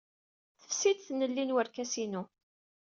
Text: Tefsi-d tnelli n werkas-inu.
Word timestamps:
Tefsi-d 0.61 0.99
tnelli 1.07 1.43
n 1.43 1.53
werkas-inu. 1.55 2.23